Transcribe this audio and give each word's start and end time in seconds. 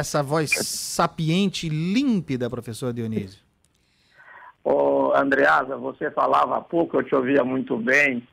essa 0.00 0.22
voz 0.22 0.50
sapiente 0.50 1.66
e 1.66 1.70
límpida, 1.70 2.48
professor 2.48 2.92
Dionísio? 2.92 3.42
Ô, 4.62 5.12
Andreasa, 5.12 5.76
você 5.76 6.08
falava 6.12 6.56
há 6.56 6.60
pouco, 6.60 6.98
eu 6.98 7.02
te 7.02 7.14
ouvia 7.16 7.42
muito 7.42 7.76
bem, 7.76 8.26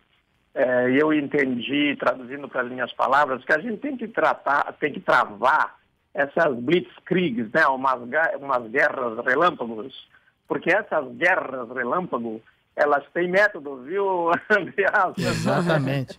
é, 0.53 0.91
eu 0.91 1.11
entendi, 1.11 1.95
traduzindo 1.99 2.47
para 2.47 2.61
as 2.61 2.69
minhas 2.69 2.93
palavras, 2.93 3.43
que 3.43 3.51
a 3.51 3.57
gente 3.57 3.77
tem 3.77 3.97
que 3.97 4.07
tratar, 4.07 4.73
tem 4.79 4.93
que 4.93 4.99
travar 4.99 5.75
essas 6.13 6.55
blitzkriegs, 6.55 7.51
né, 7.51 7.65
umas, 7.65 7.99
umas 8.39 8.69
guerras 8.69 9.25
relâmpagos, 9.25 10.07
porque 10.47 10.69
essas 10.71 11.11
guerras 11.15 11.67
relâmpago, 11.71 12.41
elas 12.75 13.03
têm 13.11 13.27
método, 13.27 13.81
viu, 13.81 14.29
Andreasa? 14.51 15.15
Exatamente. 15.17 16.15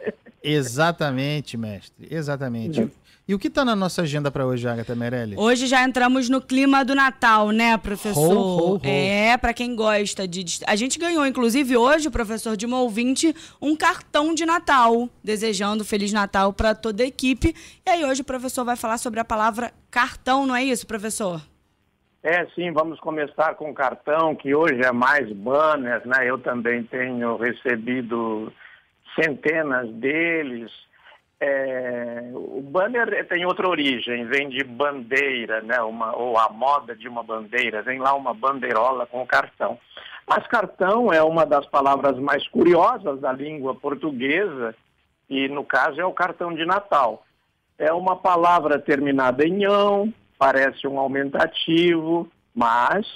Exatamente, 0.47 1.57
mestre. 1.57 2.07
Exatamente. 2.11 2.91
E 3.29 3.35
o 3.35 3.41
que 3.41 3.49
está 3.49 3.65
na 3.65 3.75
nossa 3.75 4.03
agenda 4.03 4.31
para 4.31 4.47
hoje, 4.47 4.69
Agatha 4.69 4.95
Merelli? 4.95 5.35
Hoje 5.37 5.67
já 5.67 5.83
entramos 5.83 6.29
no 6.29 6.41
clima 6.41 6.85
do 6.85 6.95
Natal, 6.95 7.51
né, 7.51 7.77
professor? 7.77 8.37
Ho, 8.37 8.75
ho, 8.75 8.77
ho. 8.77 8.81
É, 8.85 9.37
para 9.37 9.53
quem 9.53 9.75
gosta 9.75 10.29
de. 10.29 10.45
A 10.65 10.77
gente 10.77 10.97
ganhou, 10.97 11.27
inclusive, 11.27 11.77
hoje, 11.77 12.09
professor, 12.09 12.57
de 12.57 12.65
uma 12.65 12.81
ouvinte, 12.81 13.35
um 13.61 13.75
cartão 13.75 14.33
de 14.33 14.47
Natal, 14.47 15.09
desejando 15.25 15.85
Feliz 15.85 16.13
Natal 16.13 16.53
para 16.53 16.73
toda 16.73 17.03
a 17.03 17.07
equipe. 17.07 17.53
E 17.85 17.91
aí, 17.91 18.05
hoje 18.05 18.23
o 18.23 18.25
professor 18.25 18.65
vai 18.65 18.77
falar 18.77 18.99
sobre 18.99 19.19
a 19.19 19.25
palavra 19.25 19.73
cartão, 19.91 20.47
não 20.47 20.55
é 20.55 20.63
isso, 20.63 20.87
professor? 20.87 21.43
É, 22.23 22.47
sim, 22.55 22.71
vamos 22.71 23.01
começar 23.01 23.55
com 23.57 23.71
o 23.71 23.75
cartão, 23.75 24.37
que 24.37 24.55
hoje 24.55 24.83
é 24.85 24.93
mais 24.93 25.31
banners, 25.33 26.05
né? 26.05 26.29
Eu 26.29 26.39
também 26.39 26.85
tenho 26.85 27.37
recebido 27.37 28.53
centenas 29.21 29.91
deles. 29.95 30.71
É, 31.39 32.31
o 32.33 32.63
banner 32.63 33.27
tem 33.29 33.45
outra 33.45 33.69
origem, 33.69 34.25
vem 34.27 34.49
de 34.49 34.65
bandeira, 34.65 35.61
né? 35.61 35.81
uma, 35.83 36.17
ou 36.17 36.39
a 36.39 36.49
moda 36.49 36.95
de 36.97 37.07
uma 37.09 37.23
bandeira, 37.23 37.83
vem 37.83 37.99
lá 37.99 38.15
uma 38.15 38.33
bandeirola 38.33 39.07
com 39.07 39.27
cartão. 39.27 39.79
Mas 40.27 40.47
cartão 40.47 41.13
é 41.13 41.23
uma 41.23 41.45
das 41.45 41.67
palavras 41.67 42.19
mais 42.19 42.47
curiosas 42.49 43.21
da 43.21 43.33
língua 43.33 43.75
portuguesa, 43.75 44.75
e 45.29 45.49
no 45.49 45.65
caso 45.65 46.01
é 46.01 46.05
o 46.05 46.13
cartão 46.13 46.55
de 46.55 46.65
Natal. 46.65 47.25
É 47.79 47.93
uma 47.93 48.17
palavra 48.17 48.79
terminada 48.79 49.47
em 49.47 49.65
ão, 49.65 50.13
parece 50.39 50.87
um 50.87 50.99
aumentativo, 50.99 52.29
mas 52.55 53.07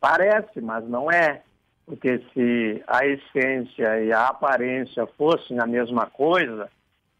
parece, 0.00 0.60
mas 0.60 0.88
não 0.88 1.10
é. 1.10 1.42
Porque 1.92 2.22
se 2.32 2.82
a 2.86 3.04
essência 3.04 4.02
e 4.02 4.10
a 4.14 4.28
aparência 4.28 5.06
fossem 5.08 5.60
a 5.60 5.66
mesma 5.66 6.06
coisa, 6.06 6.70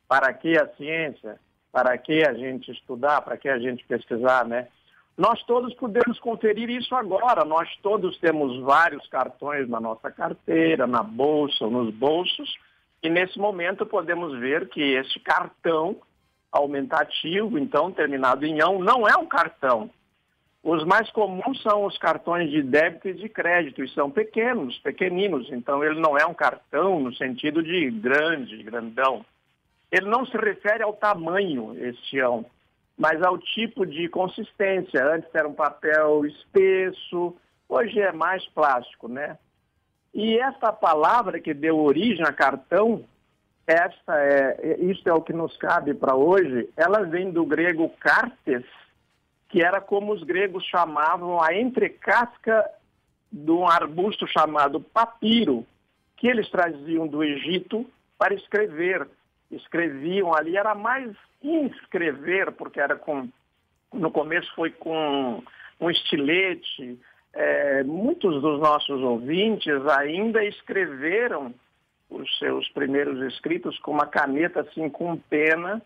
para 0.08 0.32
que 0.32 0.56
a 0.56 0.66
ciência? 0.76 1.38
Para 1.70 1.98
que 1.98 2.26
a 2.26 2.32
gente 2.32 2.72
estudar? 2.72 3.20
Para 3.20 3.36
que 3.36 3.50
a 3.50 3.58
gente 3.58 3.84
pesquisar, 3.84 4.46
né? 4.46 4.68
Nós 5.14 5.42
todos 5.44 5.74
podemos 5.74 6.18
conferir 6.20 6.70
isso 6.70 6.94
agora. 6.94 7.44
Nós 7.44 7.68
todos 7.82 8.16
temos 8.16 8.62
vários 8.62 9.06
cartões 9.08 9.68
na 9.68 9.78
nossa 9.78 10.10
carteira, 10.10 10.86
na 10.86 11.02
bolsa, 11.02 11.66
nos 11.66 11.92
bolsos, 11.92 12.56
e 13.02 13.10
nesse 13.10 13.38
momento 13.38 13.84
podemos 13.84 14.38
ver 14.40 14.70
que 14.70 14.80
este 14.80 15.20
cartão 15.20 15.98
aumentativo, 16.50 17.58
então 17.58 17.92
terminado 17.92 18.46
em 18.46 18.58
ão, 18.62 18.78
não 18.78 19.06
é 19.06 19.18
um 19.18 19.26
cartão. 19.26 19.90
Os 20.62 20.84
mais 20.84 21.10
comuns 21.10 21.60
são 21.60 21.84
os 21.84 21.98
cartões 21.98 22.48
de 22.50 22.62
débito 22.62 23.08
e 23.08 23.14
de 23.14 23.28
crédito, 23.28 23.82
e 23.82 23.88
são 23.88 24.08
pequenos, 24.08 24.78
pequeninos, 24.78 25.50
então 25.50 25.82
ele 25.82 26.00
não 26.00 26.16
é 26.16 26.24
um 26.24 26.34
cartão 26.34 27.00
no 27.00 27.12
sentido 27.14 27.62
de 27.62 27.90
grande, 27.90 28.62
grandão. 28.62 29.24
Ele 29.90 30.08
não 30.08 30.24
se 30.24 30.36
refere 30.36 30.84
ao 30.84 30.92
tamanho, 30.92 31.74
este 31.84 32.20
ão, 32.20 32.46
mas 32.96 33.20
ao 33.22 33.36
tipo 33.38 33.84
de 33.84 34.08
consistência. 34.08 35.04
Antes 35.04 35.28
era 35.34 35.48
um 35.48 35.54
papel 35.54 36.24
espesso, 36.24 37.36
hoje 37.68 38.00
é 38.00 38.12
mais 38.12 38.46
plástico, 38.48 39.08
né? 39.08 39.36
E 40.14 40.38
esta 40.38 40.72
palavra 40.72 41.40
que 41.40 41.52
deu 41.52 41.78
origem 41.78 42.24
a 42.24 42.32
cartão, 42.32 43.04
esta 43.66 44.16
é, 44.16 44.76
isso 44.80 45.08
é 45.08 45.12
o 45.12 45.22
que 45.22 45.32
nos 45.32 45.56
cabe 45.56 45.92
para 45.92 46.14
hoje, 46.14 46.68
ela 46.76 47.02
vem 47.02 47.32
do 47.32 47.44
grego 47.44 47.88
cartes, 47.98 48.64
que 49.52 49.62
era 49.62 49.80
como 49.80 50.12
os 50.12 50.24
gregos 50.24 50.64
chamavam 50.64 51.40
a 51.40 51.54
entrecasca 51.54 52.68
de 53.30 53.50
um 53.52 53.68
arbusto 53.68 54.26
chamado 54.26 54.80
papiro, 54.80 55.64
que 56.16 56.26
eles 56.26 56.50
traziam 56.50 57.06
do 57.06 57.22
Egito 57.22 57.86
para 58.18 58.34
escrever 58.34 59.06
escreviam 59.56 60.34
ali 60.34 60.56
era 60.56 60.74
mais 60.74 61.14
inscrever, 61.42 62.52
porque 62.52 62.80
era 62.80 62.96
com. 62.96 63.28
No 63.92 64.10
começo 64.10 64.52
foi 64.54 64.70
com 64.70 65.42
um 65.80 65.90
estilete. 65.90 66.98
É, 67.34 67.82
muitos 67.82 68.42
dos 68.42 68.60
nossos 68.60 69.00
ouvintes 69.02 69.86
ainda 69.86 70.44
escreveram 70.44 71.54
os 72.10 72.38
seus 72.38 72.68
primeiros 72.70 73.20
escritos 73.32 73.78
com 73.78 73.92
uma 73.92 74.06
caneta 74.06 74.60
assim 74.60 74.88
com 74.90 75.16
pena, 75.16 75.80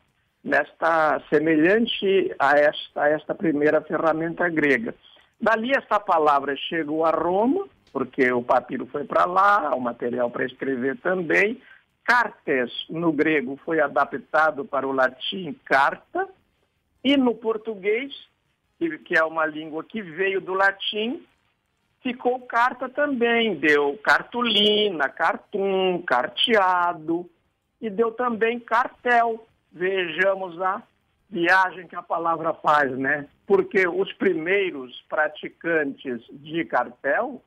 nesta 0.46 1.20
semelhante 1.28 2.32
a 2.38 2.56
esta, 2.56 3.02
a 3.02 3.08
esta 3.10 3.34
primeira 3.34 3.80
ferramenta 3.80 4.48
grega. 4.48 4.94
Dali 5.40 5.72
esta 5.72 5.98
palavra 5.98 6.56
chegou 6.56 7.04
a 7.04 7.10
Roma, 7.10 7.66
porque 7.92 8.30
o 8.30 8.42
papiro 8.42 8.86
foi 8.86 9.04
para 9.04 9.24
lá, 9.26 9.74
o 9.74 9.80
material 9.80 10.30
para 10.30 10.46
escrever 10.46 10.96
também, 10.98 11.60
Cartes, 12.04 12.70
no 12.88 13.12
grego, 13.12 13.58
foi 13.64 13.80
adaptado 13.80 14.64
para 14.64 14.86
o 14.86 14.92
latim 14.92 15.52
carta, 15.64 16.28
e 17.02 17.16
no 17.16 17.34
português, 17.34 18.14
que 18.78 19.18
é 19.18 19.24
uma 19.24 19.44
língua 19.44 19.82
que 19.82 20.00
veio 20.00 20.40
do 20.40 20.54
latim, 20.54 21.26
ficou 22.04 22.38
carta 22.46 22.88
também, 22.88 23.56
deu 23.56 23.98
cartolina, 24.04 25.08
cartoon, 25.08 26.00
carteado, 26.02 27.28
e 27.80 27.90
deu 27.90 28.12
também 28.12 28.60
cartel. 28.60 29.44
Vejamos 29.76 30.58
a 30.62 30.82
viagem 31.28 31.86
que 31.86 31.94
a 31.94 32.02
palavra 32.02 32.54
faz, 32.54 32.96
né? 32.96 33.26
Porque 33.46 33.86
os 33.86 34.10
primeiros 34.14 35.04
praticantes 35.06 36.22
de 36.30 36.64
cartel 36.64 37.42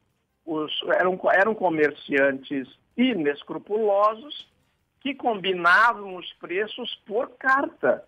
os, 0.45 0.71
eram, 0.95 1.19
eram 1.33 1.55
comerciantes 1.55 2.67
inescrupulosos 2.95 4.47
que 4.99 5.15
combinavam 5.15 6.17
os 6.17 6.31
preços 6.33 7.01
por 7.07 7.31
carta. 7.31 8.03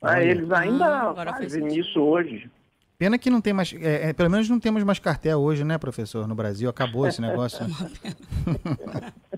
Olha. 0.00 0.22
Eles 0.22 0.50
ainda 0.52 1.10
ah, 1.10 1.14
fazem 1.14 1.66
isso 1.76 2.00
hoje. 2.00 2.48
Pena 2.96 3.18
que 3.18 3.30
não 3.30 3.40
tem 3.40 3.52
mais. 3.52 3.72
É, 3.72 4.10
é, 4.10 4.12
pelo 4.12 4.30
menos 4.30 4.48
não 4.48 4.60
temos 4.60 4.84
mais 4.84 5.00
cartel 5.00 5.40
hoje, 5.40 5.64
né, 5.64 5.76
professor? 5.76 6.28
No 6.28 6.36
Brasil 6.36 6.70
acabou 6.70 7.06
esse 7.08 7.20
negócio. 7.22 7.66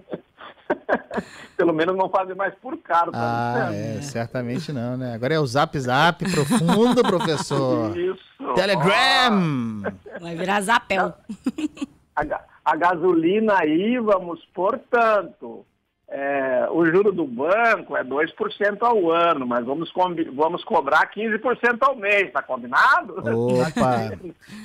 pelo 1.56 1.72
menos 1.72 1.96
não 1.96 2.08
fazem 2.08 2.34
mais 2.34 2.54
por 2.56 2.76
carta. 2.78 3.10
Ah, 3.14 3.68
né? 3.70 3.96
é, 3.98 4.02
certamente 4.02 4.72
não, 4.72 4.96
né? 4.96 5.14
Agora 5.14 5.34
é 5.34 5.38
o 5.38 5.46
Zap 5.46 5.78
Zap 5.78 6.24
profundo, 6.30 7.02
professor. 7.06 7.96
Isso. 7.96 8.54
Telegram! 8.54 9.82
Vai 10.20 10.36
virar 10.36 10.60
Zapel. 10.60 11.12
A, 12.14 12.22
a 12.62 12.76
gasolina 12.76 13.54
aí, 13.58 13.98
vamos, 13.98 14.44
portanto, 14.52 15.64
é, 16.14 16.68
o 16.70 16.84
juro 16.84 17.10
do 17.10 17.26
banco 17.26 17.96
é 17.96 18.04
2% 18.04 18.82
ao 18.82 19.10
ano, 19.10 19.46
mas 19.46 19.64
vamos, 19.64 19.90
vamos 20.34 20.62
cobrar 20.62 21.10
15% 21.10 21.78
ao 21.80 21.96
mês, 21.96 22.30
tá 22.30 22.42
combinado? 22.42 23.14
Opa! 23.16 24.12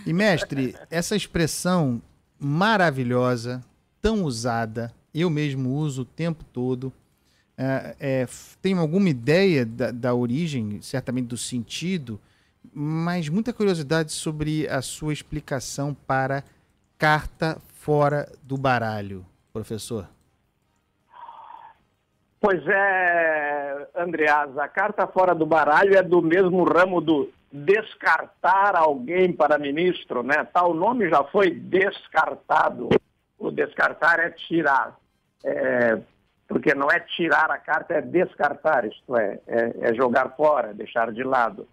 e 0.06 0.12
mestre, 0.12 0.76
essa 0.92 1.16
expressão 1.16 2.02
maravilhosa, 2.38 3.64
tão 4.02 4.24
usada, 4.26 4.92
eu 5.14 5.30
mesmo 5.30 5.74
uso 5.74 6.02
o 6.04 6.06
tempo 6.06 6.44
todo, 6.54 6.92
é, 7.58 7.96
é, 8.00 8.28
tem 8.62 8.78
alguma 8.78 9.10
ideia 9.10 9.66
da, 9.66 9.92
da 9.92 10.14
origem, 10.14 10.80
certamente 10.82 11.28
do 11.28 11.38
sentido, 11.38 12.20
mas 12.74 13.30
muita 13.30 13.52
curiosidade 13.52 14.12
sobre 14.12 14.68
a 14.68 14.82
sua 14.82 15.12
explicação 15.12 15.96
para 16.06 16.44
carta 16.98 17.58
fora 17.74 18.32
do 18.44 18.58
baralho, 18.58 19.26
professor. 19.52 20.08
Pois 22.40 22.62
é, 22.68 23.88
Andreas, 23.96 24.56
a 24.58 24.68
carta 24.68 25.08
fora 25.08 25.34
do 25.34 25.46
baralho 25.46 25.98
é 25.98 26.04
do 26.04 26.22
mesmo 26.22 26.64
ramo 26.64 27.02
do 27.02 27.32
descartar 27.52 28.76
alguém 28.76 29.34
para 29.34 29.58
ministro, 29.58 30.22
né? 30.22 30.44
Tal 30.54 30.74
nome 30.74 31.10
já 31.10 31.24
foi 31.24 31.50
descartado. 31.50 32.90
O 33.40 33.50
descartar 33.50 34.20
é 34.20 34.30
tirar. 34.30 34.98
É, 35.44 36.00
porque 36.48 36.74
não 36.74 36.88
é 36.90 37.00
tirar 37.00 37.52
a 37.52 37.58
carta, 37.58 37.96
é 37.96 38.02
descartar, 38.02 38.86
isto 38.86 39.16
é, 39.18 39.40
é, 39.48 39.90
é 39.90 39.94
jogar 39.94 40.36
fora, 40.36 40.74
deixar 40.74 41.12
de 41.12 41.24
lado. 41.24 41.68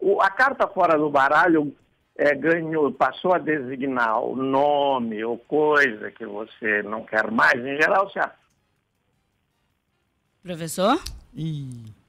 O, 0.00 0.20
a 0.20 0.30
carta 0.30 0.66
fora 0.66 0.98
do 0.98 1.10
baralho 1.10 1.74
é, 2.16 2.34
ganhou, 2.34 2.92
passou 2.92 3.34
a 3.34 3.38
designar 3.38 4.22
o 4.22 4.34
nome 4.34 5.24
ou 5.24 5.38
coisa 5.38 6.10
que 6.10 6.24
você 6.24 6.82
não 6.82 7.04
quer 7.04 7.30
mais. 7.30 7.54
Em 7.64 7.76
geral, 7.76 8.10
se 8.10 8.20
Professor? 10.42 10.98
Ih. 11.34 12.03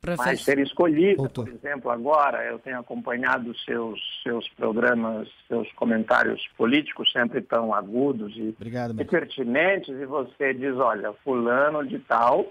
Professor. 0.00 0.26
mas 0.26 0.42
ser 0.42 0.58
escolhida. 0.58 1.16
Voltou. 1.16 1.44
Por 1.44 1.52
exemplo, 1.52 1.90
agora 1.90 2.44
eu 2.46 2.58
tenho 2.58 2.78
acompanhado 2.78 3.54
seus, 3.64 4.00
seus 4.22 4.48
programas, 4.50 5.28
seus 5.46 5.70
comentários 5.72 6.46
políticos 6.56 7.12
sempre 7.12 7.42
tão 7.42 7.74
agudos 7.74 8.34
e, 8.36 8.54
Obrigado, 8.56 9.00
e 9.00 9.04
pertinentes, 9.04 9.94
e 9.94 10.06
você 10.06 10.54
diz, 10.54 10.74
olha, 10.76 11.12
fulano 11.24 11.86
de 11.86 11.98
tal 11.98 12.46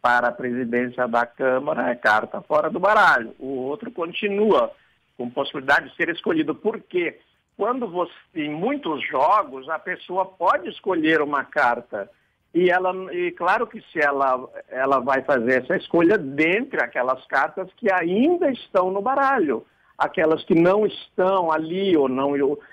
para 0.00 0.28
a 0.28 0.32
presidência 0.32 1.06
da 1.06 1.26
Câmara 1.26 1.90
é 1.90 1.94
carta 1.94 2.40
fora 2.40 2.70
do 2.70 2.80
baralho. 2.80 3.34
O 3.38 3.48
outro 3.64 3.90
continua 3.90 4.72
com 5.16 5.28
possibilidade 5.28 5.90
de 5.90 5.96
ser 5.96 6.08
escolhido. 6.08 6.54
Por 6.54 6.80
quê? 6.80 7.18
Quando 7.56 7.88
você, 7.88 8.12
em 8.34 8.50
muitos 8.50 9.06
jogos, 9.06 9.68
a 9.68 9.78
pessoa 9.78 10.24
pode 10.24 10.68
escolher 10.68 11.20
uma 11.22 11.44
carta 11.44 12.08
e 12.56 12.70
ela, 12.70 12.90
e 13.12 13.32
claro 13.32 13.66
que 13.66 13.82
se 13.92 14.00
ela, 14.00 14.48
ela 14.70 14.98
vai 14.98 15.20
fazer 15.20 15.62
essa 15.62 15.76
escolha 15.76 16.16
dentre 16.16 16.82
aquelas 16.82 17.22
cartas 17.26 17.68
que 17.76 17.92
ainda 17.92 18.50
estão 18.50 18.90
no 18.90 19.02
baralho, 19.02 19.62
aquelas 19.98 20.42
que 20.42 20.54
não 20.54 20.86
estão 20.86 21.52
ali 21.52 21.94
ou 21.94 22.08
não 22.08 22.32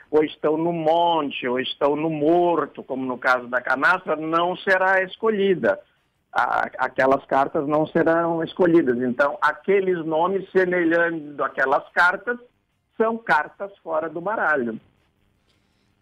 ou, 0.09 0.23
estão 0.23 0.55
no 0.55 0.71
monte 0.71 1.45
ou 1.45 1.59
estão 1.59 1.97
no 1.97 2.09
morto, 2.09 2.81
como 2.81 3.05
no 3.05 3.17
caso 3.17 3.47
da 3.47 3.59
canastra, 3.59 4.15
não 4.15 4.55
será 4.55 5.03
escolhida. 5.03 5.77
Aquelas 6.31 7.25
cartas 7.25 7.67
não 7.67 7.85
serão 7.85 8.41
escolhidas. 8.41 8.97
Então, 9.01 9.37
aqueles 9.41 10.03
nomes 10.05 10.49
semelhantes 10.51 11.37
àquelas 11.41 11.83
cartas 11.89 12.39
são 12.95 13.17
cartas 13.17 13.77
fora 13.79 14.07
do 14.07 14.21
baralho 14.21 14.79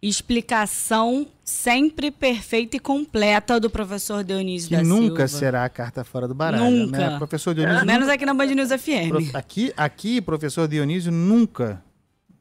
explicação 0.02 1.28
sempre 1.44 2.10
perfeita 2.10 2.78
e 2.78 2.80
completa 2.80 3.60
do 3.60 3.70
professor 3.70 4.24
Dionísio 4.24 4.70
que 4.70 4.76
da 4.76 4.84
nunca 4.84 5.28
Silva. 5.28 5.46
será 5.46 5.66
a 5.66 5.70
carta 5.70 6.04
fora 6.04 6.28
do 6.28 6.34
baralho, 6.34 6.64
né? 6.64 6.70
nunca. 6.72 6.98
né? 6.98 7.18
Professor 7.18 7.54
Dionísio. 7.54 7.86
Menos 7.86 8.10
aqui 8.10 8.26
na 8.26 8.34
Band 8.34 8.48
News 8.48 8.70
FM. 8.70 9.36
Aqui, 9.36 9.72
aqui, 9.78 10.20
professor 10.22 10.68
Dionísio 10.68 11.12
nunca 11.12 11.84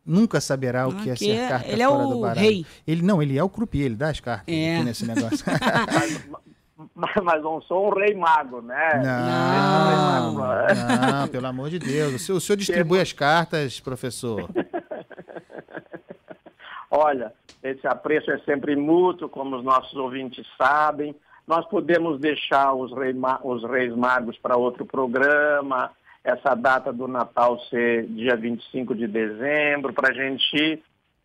nunca 0.05 0.41
saberá 0.41 0.89
o 0.89 0.95
que 0.95 1.11
é 1.11 1.17
ser 1.17 1.49
carta 1.49 1.69
ele 1.69 1.85
fora 1.85 2.03
é 2.03 2.07
do 2.07 2.21
baralho. 2.21 2.41
Rei. 2.41 2.67
Ele 2.87 3.03
não, 3.03 3.23
ele 3.23 3.37
é 3.37 3.45
o 3.45 3.49
croupier, 3.49 3.87
ele 3.87 3.95
dá 3.95 4.09
as 4.09 4.19
cartas 4.19 4.53
é. 4.53 4.77
aqui 4.77 4.85
nesse 4.85 5.07
negócio. 5.07 5.45
mas, 6.95 7.15
mas 7.23 7.43
não 7.43 7.61
sou 7.63 7.89
um 7.89 7.95
rei 7.95 8.15
mago, 8.15 8.63
né? 8.63 9.03
Não, 9.05 10.33
não, 10.33 11.21
não 11.21 11.29
pelo 11.29 11.47
amor 11.47 11.71
de 11.71 11.79
Deus. 11.79 12.15
O 12.15 12.19
senhor, 12.19 12.39
o 12.39 12.41
senhor 12.41 12.57
distribui 12.57 13.01
as 13.01 13.13
cartas, 13.13 13.79
professor. 13.79 14.49
Olha, 17.03 17.33
esse 17.63 17.87
apreço 17.87 18.31
é 18.31 18.39
sempre 18.41 18.77
mútuo, 18.77 19.27
como 19.27 19.57
os 19.57 19.65
nossos 19.65 19.95
ouvintes 19.95 20.47
sabem. 20.59 21.17
Nós 21.47 21.67
podemos 21.67 22.21
deixar 22.21 22.75
os, 22.75 22.93
rei, 22.93 23.15
os 23.43 23.65
Reis 23.65 23.97
Magos 23.97 24.37
para 24.37 24.59
outro 24.59 24.85
programa, 24.85 25.91
essa 26.23 26.55
data 26.55 26.93
do 26.93 27.09
Natal 27.09 27.59
ser 27.71 28.07
dia 28.07 28.37
25 28.37 28.95
de 28.95 29.07
dezembro, 29.07 29.95
para 29.95 30.11
a 30.11 30.13
gente 30.13 30.83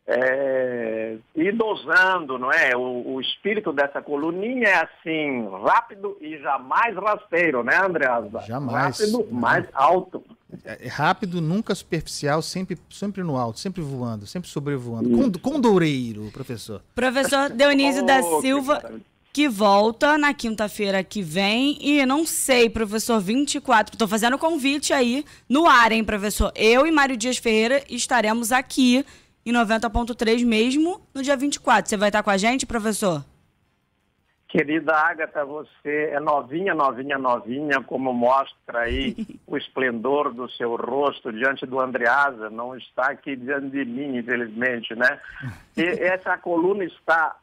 é, 0.07 1.17
ir 1.35 1.51
dosando, 1.51 2.39
não 2.39 2.51
é? 2.53 2.73
O, 2.77 3.15
o, 3.15 3.21
espírito 3.21 3.73
dessa 3.73 4.01
coluninha 4.01 4.69
é 4.69 4.75
assim, 4.75 5.49
rápido 5.65 6.17
e 6.21 6.37
jamais 6.37 6.95
rasteiro, 6.95 7.65
né, 7.65 7.75
Andreasa? 7.83 8.39
Jamais. 8.47 8.97
Rápido, 8.97 9.27
mais 9.29 9.67
alto. 9.73 10.23
É, 10.65 10.87
é 10.87 10.87
rápido, 10.87 11.39
nunca 11.39 11.75
superficial, 11.75 12.41
sempre, 12.41 12.77
sempre 12.89 13.21
no 13.21 13.37
alto, 13.37 13.59
sempre 13.59 13.81
voando, 13.81 14.25
sempre 14.25 14.49
sobrevoando. 14.49 15.09
Com, 15.09 15.31
Condoureiro, 15.31 16.29
professor. 16.33 16.81
Professor 16.95 17.51
Dionísio 17.51 18.01
oh, 18.01 18.05
da 18.05 18.23
Silva, 18.41 18.81
que, 18.81 19.01
que 19.31 19.49
volta 19.49 20.17
na 20.17 20.33
quinta-feira 20.33 21.03
que 21.03 21.21
vem. 21.21 21.77
E 21.79 22.03
não 22.05 22.25
sei, 22.25 22.67
professor, 22.67 23.21
24. 23.21 23.93
Estou 23.93 24.07
fazendo 24.07 24.37
convite 24.39 24.91
aí 24.91 25.23
no 25.47 25.67
ar, 25.67 25.91
hein, 25.91 26.03
professor? 26.03 26.51
Eu 26.55 26.87
e 26.87 26.91
Mário 26.91 27.15
Dias 27.15 27.37
Ferreira 27.37 27.83
estaremos 27.87 28.51
aqui 28.51 29.05
em 29.45 29.53
90.3 29.53 30.43
mesmo 30.43 30.99
no 31.13 31.21
dia 31.21 31.37
24. 31.37 31.87
Você 31.87 31.95
vai 31.95 32.09
estar 32.09 32.23
com 32.23 32.31
a 32.31 32.37
gente, 32.37 32.65
professor? 32.65 33.23
Querida 34.55 34.95
Agatha, 34.95 35.43
você 35.43 36.11
é 36.13 36.19
novinha, 36.21 36.73
novinha, 36.73 37.17
novinha, 37.17 37.81
como 37.81 38.13
mostra 38.13 38.83
aí 38.83 39.13
o 39.45 39.57
esplendor 39.57 40.33
do 40.33 40.49
seu 40.51 40.77
rosto 40.77 41.29
diante 41.33 41.65
do 41.65 41.77
Andreasa, 41.77 42.49
não 42.49 42.73
está 42.77 43.07
aqui 43.07 43.35
diante 43.35 43.67
de 43.71 43.83
mim, 43.83 44.15
infelizmente, 44.17 44.95
né? 44.95 45.19
E 45.75 45.83
essa 45.83 46.37
coluna 46.37 46.85
está 46.85 47.35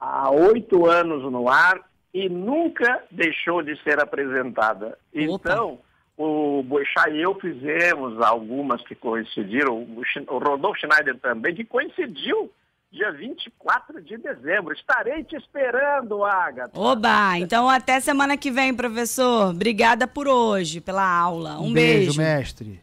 há 0.00 0.30
oito 0.30 0.86
anos 0.86 1.30
no 1.30 1.46
ar 1.46 1.78
e 2.14 2.26
nunca 2.26 3.02
deixou 3.10 3.60
de 3.60 3.76
ser 3.82 4.00
apresentada. 4.00 4.96
Então, 5.12 5.78
o 6.16 6.62
Boixá 6.62 7.10
e 7.10 7.20
eu 7.20 7.34
fizemos 7.34 8.18
algumas 8.22 8.80
que 8.80 8.94
coincidiram, 8.94 9.76
o 9.76 10.38
Rodolfo 10.38 10.80
Schneider 10.80 11.18
também, 11.18 11.54
que 11.54 11.66
coincidiu 11.66 12.50
dia 12.96 13.12
24 13.12 14.02
de 14.02 14.16
dezembro. 14.16 14.72
Estarei 14.72 15.22
te 15.22 15.36
esperando, 15.36 16.24
Agatha. 16.24 16.78
Oba! 16.78 17.38
Então 17.38 17.68
até 17.68 18.00
semana 18.00 18.36
que 18.36 18.50
vem, 18.50 18.74
professor. 18.74 19.50
Obrigada 19.50 20.06
por 20.06 20.26
hoje, 20.26 20.80
pela 20.80 21.06
aula. 21.08 21.58
Um, 21.60 21.66
um 21.66 21.72
beijo. 21.72 22.16
beijo. 22.16 22.20
mestre. 22.20 22.80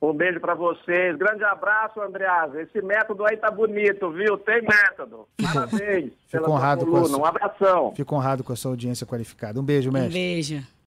Um 0.00 0.12
beijo 0.12 0.38
para 0.38 0.54
vocês. 0.54 1.16
Grande 1.16 1.42
abraço, 1.42 2.00
Andreasa. 2.00 2.60
Esse 2.60 2.82
método 2.82 3.24
aí 3.24 3.36
tá 3.38 3.50
bonito, 3.50 4.10
viu? 4.10 4.36
Tem 4.36 4.60
método. 4.62 5.26
Parabéns. 5.42 6.12
Fico 6.28 6.50
honrado 6.50 6.84
coluna. 6.84 7.08
com 7.08 7.14
a 7.14 7.18
Um 7.18 7.24
abração. 7.24 7.94
Fico 7.96 8.14
honrado 8.14 8.44
com 8.44 8.52
a 8.52 8.56
sua 8.56 8.72
audiência 8.72 9.06
qualificada. 9.06 9.58
Um 9.58 9.64
beijo, 9.64 9.90
mestre. 9.90 10.10
Um 10.10 10.12
beijo. 10.12 10.66